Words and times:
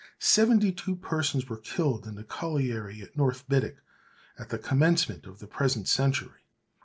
Seventy 0.17 0.71
two 0.71 0.95
persons 0.95 1.47
were 1.47 1.59
killed 1.59 2.07
in 2.07 2.17
a 2.17 2.23
colliery 2.23 3.03
at 3.03 3.15
North 3.15 3.47
Biddick 3.47 3.77
at 4.35 4.49
the 4.49 4.57
commencement 4.57 5.27
of 5.27 5.37
the 5.37 5.45
present 5.45 5.87
century. 5.87 6.41